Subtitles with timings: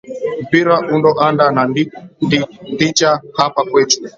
[0.43, 1.63] Mpwira undo anda na
[2.79, 3.09] dhicha
[3.39, 3.97] hapa kwechu.